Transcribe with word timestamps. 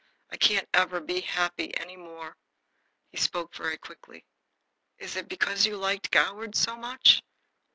I 0.31 0.35
can't 0.37 0.67
ever 0.73 0.99
be 0.99 1.21
happy 1.21 1.77
any 1.77 1.95
more." 1.95 2.35
He 3.11 3.17
spoke, 3.17 3.53
very 3.53 3.77
quickly. 3.77 4.25
"Is 4.97 5.15
it 5.15 5.29
because 5.29 5.67
you 5.67 5.77
liked 5.77 6.09
Goward 6.09 6.55
so 6.55 6.75
much?" 6.75 7.21